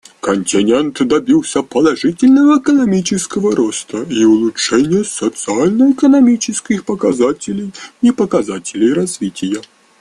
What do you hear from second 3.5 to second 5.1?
роста и улучшения